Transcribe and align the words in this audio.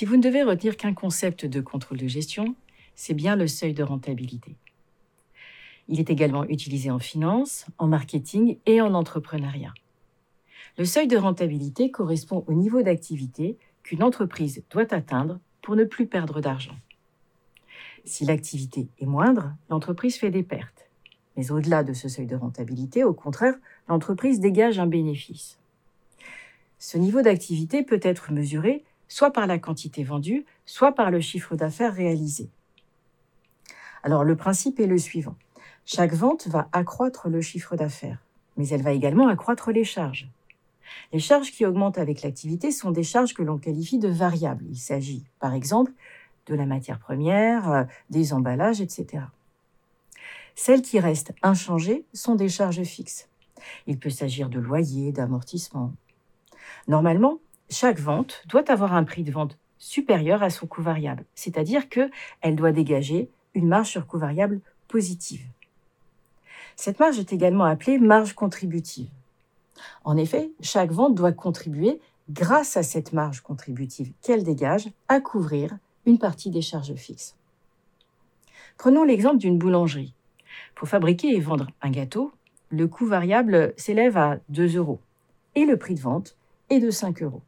Si 0.00 0.06
vous 0.06 0.16
ne 0.16 0.22
devez 0.22 0.42
retenir 0.42 0.78
qu'un 0.78 0.94
concept 0.94 1.44
de 1.44 1.60
contrôle 1.60 1.98
de 1.98 2.08
gestion, 2.08 2.54
c'est 2.94 3.12
bien 3.12 3.36
le 3.36 3.46
seuil 3.46 3.74
de 3.74 3.82
rentabilité. 3.82 4.56
Il 5.88 6.00
est 6.00 6.08
également 6.08 6.46
utilisé 6.46 6.90
en 6.90 6.98
finance, 6.98 7.66
en 7.76 7.86
marketing 7.86 8.56
et 8.64 8.80
en 8.80 8.94
entrepreneuriat. 8.94 9.74
Le 10.78 10.86
seuil 10.86 11.06
de 11.06 11.18
rentabilité 11.18 11.90
correspond 11.90 12.44
au 12.46 12.54
niveau 12.54 12.80
d'activité 12.80 13.58
qu'une 13.82 14.02
entreprise 14.02 14.62
doit 14.70 14.90
atteindre 14.94 15.38
pour 15.60 15.76
ne 15.76 15.84
plus 15.84 16.06
perdre 16.06 16.40
d'argent. 16.40 16.78
Si 18.06 18.24
l'activité 18.24 18.88
est 19.00 19.04
moindre, 19.04 19.52
l'entreprise 19.68 20.16
fait 20.16 20.30
des 20.30 20.42
pertes. 20.42 20.88
Mais 21.36 21.50
au-delà 21.50 21.82
de 21.82 21.92
ce 21.92 22.08
seuil 22.08 22.26
de 22.26 22.36
rentabilité, 22.36 23.04
au 23.04 23.12
contraire, 23.12 23.56
l'entreprise 23.86 24.40
dégage 24.40 24.78
un 24.78 24.86
bénéfice. 24.86 25.58
Ce 26.78 26.96
niveau 26.96 27.20
d'activité 27.20 27.82
peut 27.82 28.00
être 28.02 28.32
mesuré 28.32 28.82
soit 29.10 29.32
par 29.32 29.46
la 29.46 29.58
quantité 29.58 30.04
vendue, 30.04 30.46
soit 30.64 30.92
par 30.92 31.10
le 31.10 31.20
chiffre 31.20 31.56
d'affaires 31.56 31.92
réalisé. 31.92 32.48
Alors 34.02 34.24
le 34.24 34.36
principe 34.36 34.80
est 34.80 34.86
le 34.86 34.96
suivant. 34.96 35.36
Chaque 35.84 36.14
vente 36.14 36.46
va 36.46 36.68
accroître 36.72 37.28
le 37.28 37.42
chiffre 37.42 37.76
d'affaires, 37.76 38.22
mais 38.56 38.68
elle 38.68 38.82
va 38.82 38.92
également 38.92 39.28
accroître 39.28 39.72
les 39.72 39.84
charges. 39.84 40.30
Les 41.12 41.18
charges 41.18 41.50
qui 41.50 41.66
augmentent 41.66 41.98
avec 41.98 42.22
l'activité 42.22 42.70
sont 42.70 42.92
des 42.92 43.02
charges 43.02 43.34
que 43.34 43.42
l'on 43.42 43.58
qualifie 43.58 43.98
de 43.98 44.08
variables. 44.08 44.64
Il 44.70 44.78
s'agit, 44.78 45.24
par 45.40 45.54
exemple, 45.54 45.92
de 46.46 46.54
la 46.54 46.66
matière 46.66 46.98
première, 46.98 47.70
euh, 47.70 47.84
des 48.10 48.32
emballages, 48.32 48.80
etc. 48.80 49.24
Celles 50.54 50.82
qui 50.82 51.00
restent 51.00 51.34
inchangées 51.42 52.04
sont 52.12 52.36
des 52.36 52.48
charges 52.48 52.82
fixes. 52.84 53.28
Il 53.86 53.98
peut 53.98 54.10
s'agir 54.10 54.48
de 54.48 54.60
loyer, 54.60 55.12
d'amortissement. 55.12 55.92
Normalement, 56.88 57.38
chaque 57.70 58.00
vente 58.00 58.42
doit 58.46 58.70
avoir 58.70 58.94
un 58.94 59.04
prix 59.04 59.22
de 59.22 59.32
vente 59.32 59.56
supérieur 59.78 60.42
à 60.42 60.50
son 60.50 60.66
coût 60.66 60.82
variable, 60.82 61.24
c'est-à-dire 61.34 61.88
qu'elle 61.88 62.56
doit 62.56 62.72
dégager 62.72 63.30
une 63.54 63.68
marge 63.68 63.88
sur 63.88 64.06
coût 64.06 64.18
variable 64.18 64.60
positive. 64.88 65.46
Cette 66.76 66.98
marge 66.98 67.18
est 67.18 67.32
également 67.32 67.64
appelée 67.64 67.98
marge 67.98 68.34
contributive. 68.34 69.08
En 70.04 70.16
effet, 70.16 70.50
chaque 70.60 70.90
vente 70.90 71.14
doit 71.14 71.32
contribuer, 71.32 72.00
grâce 72.28 72.76
à 72.76 72.82
cette 72.82 73.12
marge 73.12 73.40
contributive 73.40 74.12
qu'elle 74.22 74.44
dégage, 74.44 74.88
à 75.08 75.20
couvrir 75.20 75.76
une 76.06 76.18
partie 76.18 76.50
des 76.50 76.62
charges 76.62 76.94
fixes. 76.94 77.36
Prenons 78.76 79.04
l'exemple 79.04 79.38
d'une 79.38 79.58
boulangerie. 79.58 80.14
Pour 80.74 80.88
fabriquer 80.88 81.28
et 81.28 81.40
vendre 81.40 81.68
un 81.82 81.90
gâteau, 81.90 82.32
le 82.70 82.88
coût 82.88 83.06
variable 83.06 83.74
s'élève 83.76 84.16
à 84.16 84.38
2 84.48 84.76
euros 84.76 85.00
et 85.54 85.64
le 85.64 85.76
prix 85.76 85.94
de 85.94 86.00
vente 86.00 86.36
est 86.70 86.80
de 86.80 86.90
5 86.90 87.22
euros. 87.22 87.42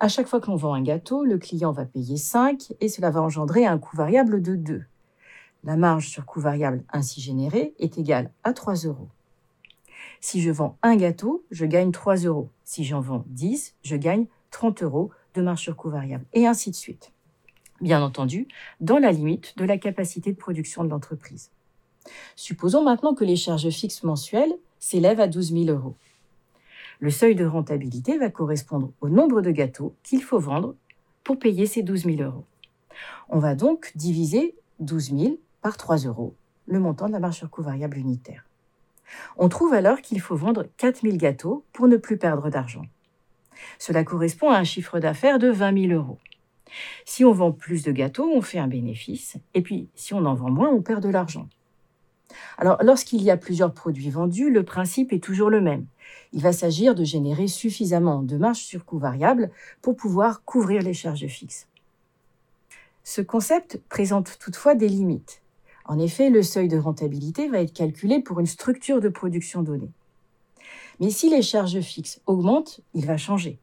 À 0.00 0.06
chaque 0.06 0.28
fois 0.28 0.40
que 0.40 0.46
l'on 0.46 0.56
vend 0.56 0.74
un 0.74 0.82
gâteau, 0.82 1.24
le 1.24 1.38
client 1.38 1.72
va 1.72 1.84
payer 1.84 2.16
5 2.16 2.72
et 2.80 2.88
cela 2.88 3.10
va 3.10 3.20
engendrer 3.20 3.66
un 3.66 3.78
coût 3.78 3.96
variable 3.96 4.40
de 4.40 4.54
2. 4.54 4.84
La 5.64 5.76
marge 5.76 6.08
sur 6.08 6.24
coût 6.24 6.40
variable 6.40 6.84
ainsi 6.92 7.20
générée 7.20 7.74
est 7.80 7.98
égale 7.98 8.30
à 8.44 8.52
3 8.52 8.74
euros. 8.86 9.08
Si 10.20 10.40
je 10.40 10.52
vends 10.52 10.76
un 10.82 10.94
gâteau, 10.94 11.44
je 11.50 11.64
gagne 11.64 11.90
3 11.90 12.16
euros. 12.18 12.48
Si 12.64 12.84
j'en 12.84 13.00
vends 13.00 13.24
10, 13.26 13.74
je 13.82 13.96
gagne 13.96 14.26
30 14.52 14.84
euros 14.84 15.10
de 15.34 15.42
marge 15.42 15.62
sur 15.62 15.76
coût 15.76 15.90
variable, 15.90 16.24
et 16.32 16.46
ainsi 16.46 16.70
de 16.70 16.76
suite. 16.76 17.12
Bien 17.80 18.00
entendu, 18.00 18.46
dans 18.80 18.98
la 18.98 19.10
limite 19.10 19.58
de 19.58 19.64
la 19.64 19.78
capacité 19.78 20.32
de 20.32 20.36
production 20.36 20.84
de 20.84 20.90
l'entreprise. 20.90 21.50
Supposons 22.36 22.84
maintenant 22.84 23.14
que 23.14 23.24
les 23.24 23.36
charges 23.36 23.70
fixes 23.70 24.04
mensuelles 24.04 24.54
s'élèvent 24.78 25.20
à 25.20 25.26
12 25.26 25.52
000 25.52 25.64
euros 25.76 25.96
le 27.00 27.10
seuil 27.10 27.34
de 27.34 27.44
rentabilité 27.44 28.18
va 28.18 28.30
correspondre 28.30 28.90
au 29.00 29.08
nombre 29.08 29.40
de 29.40 29.50
gâteaux 29.50 29.94
qu'il 30.02 30.22
faut 30.22 30.38
vendre 30.38 30.74
pour 31.24 31.38
payer 31.38 31.66
ces 31.66 31.82
12 31.82 32.04
000 32.04 32.22
euros. 32.22 32.44
On 33.28 33.38
va 33.38 33.54
donc 33.54 33.92
diviser 33.94 34.54
12 34.80 35.10
000 35.16 35.38
par 35.62 35.76
3 35.76 35.98
euros, 35.98 36.34
le 36.66 36.80
montant 36.80 37.06
de 37.06 37.12
la 37.12 37.20
marge 37.20 37.36
sur 37.36 37.50
coût 37.50 37.62
variable 37.62 37.98
unitaire. 37.98 38.44
On 39.36 39.48
trouve 39.48 39.74
alors 39.74 40.00
qu'il 40.00 40.20
faut 40.20 40.36
vendre 40.36 40.66
4 40.76 41.02
000 41.02 41.16
gâteaux 41.16 41.64
pour 41.72 41.88
ne 41.88 41.96
plus 41.96 42.18
perdre 42.18 42.50
d'argent. 42.50 42.84
Cela 43.78 44.04
correspond 44.04 44.50
à 44.50 44.58
un 44.58 44.64
chiffre 44.64 44.98
d'affaires 45.00 45.38
de 45.38 45.48
20 45.48 45.88
000 45.88 46.00
euros. 46.00 46.18
Si 47.04 47.24
on 47.24 47.32
vend 47.32 47.52
plus 47.52 47.82
de 47.82 47.92
gâteaux, 47.92 48.30
on 48.30 48.42
fait 48.42 48.58
un 48.58 48.68
bénéfice, 48.68 49.38
et 49.54 49.62
puis 49.62 49.88
si 49.94 50.14
on 50.14 50.24
en 50.26 50.34
vend 50.34 50.50
moins, 50.50 50.68
on 50.68 50.82
perd 50.82 51.02
de 51.02 51.08
l'argent. 51.08 51.48
Alors, 52.58 52.78
lorsqu'il 52.82 53.22
y 53.22 53.30
a 53.30 53.36
plusieurs 53.36 53.72
produits 53.72 54.10
vendus, 54.10 54.50
le 54.50 54.62
principe 54.62 55.12
est 55.12 55.22
toujours 55.22 55.50
le 55.50 55.60
même. 55.60 55.86
Il 56.32 56.42
va 56.42 56.52
s'agir 56.52 56.94
de 56.94 57.04
générer 57.04 57.46
suffisamment 57.46 58.22
de 58.22 58.36
marge 58.36 58.58
sur 58.58 58.84
coût 58.84 58.98
variable 58.98 59.50
pour 59.80 59.96
pouvoir 59.96 60.44
couvrir 60.44 60.82
les 60.82 60.94
charges 60.94 61.26
fixes. 61.26 61.66
Ce 63.04 63.22
concept 63.22 63.80
présente 63.88 64.38
toutefois 64.38 64.74
des 64.74 64.88
limites. 64.88 65.40
En 65.86 65.98
effet, 65.98 66.28
le 66.28 66.42
seuil 66.42 66.68
de 66.68 66.76
rentabilité 66.76 67.48
va 67.48 67.60
être 67.60 67.72
calculé 67.72 68.20
pour 68.20 68.40
une 68.40 68.46
structure 68.46 69.00
de 69.00 69.08
production 69.08 69.62
donnée. 69.62 69.90
Mais 71.00 71.10
si 71.10 71.30
les 71.30 71.40
charges 71.40 71.80
fixes 71.80 72.20
augmentent, 72.26 72.80
il 72.92 73.06
va 73.06 73.16
changer. 73.16 73.58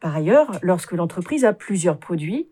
Par 0.00 0.14
ailleurs, 0.14 0.58
lorsque 0.62 0.92
l'entreprise 0.92 1.44
a 1.44 1.52
plusieurs 1.52 1.98
produits, 1.98 2.48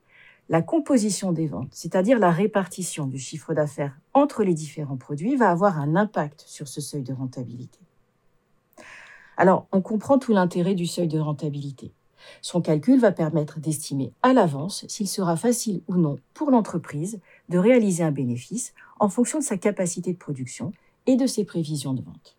la 0.49 0.63
composition 0.63 1.33
des 1.33 1.47
ventes, 1.47 1.73
c'est-à-dire 1.73 2.19
la 2.19 2.31
répartition 2.31 3.07
du 3.07 3.19
chiffre 3.19 3.55
d'affaires 3.55 3.99
entre 4.13 4.45
les 4.45 4.55
différents 4.55 4.97
produits, 4.97 5.37
va 5.37 5.51
avoir 5.51 5.79
un 5.79 5.97
impact 5.97 6.45
sur 6.47 6.69
ce 6.69 6.81
seuil 6.81 7.03
de 7.03 7.13
rentabilité. 7.13 7.79
Alors, 9.37 9.67
on 9.73 9.81
comprend 9.81 10.19
tout 10.19 10.33
l'intérêt 10.33 10.75
du 10.75 10.87
seuil 10.87 11.09
de 11.09 11.19
rentabilité. 11.19 11.93
Son 12.41 12.61
calcul 12.61 13.01
va 13.01 13.13
permettre 13.13 13.61
d'estimer 13.61 14.13
à 14.23 14.33
l'avance 14.33 14.85
s'il 14.89 15.09
sera 15.09 15.37
facile 15.37 15.83
ou 15.89 15.97
non 15.97 16.19
pour 16.33 16.51
l'entreprise 16.51 17.21
de 17.49 17.59
réaliser 17.59 18.03
un 18.03 18.13
bénéfice 18.13 18.75
en 19.01 19.09
fonction 19.09 19.39
de 19.39 19.45
sa 19.45 19.59
capacité 19.59 20.13
de 20.13 20.19
production 20.19 20.73
et 21.07 21.17
de 21.17 21.27
ses 21.27 21.45
prévisions 21.45 21.93
de 21.93 22.03
vente. 22.03 22.37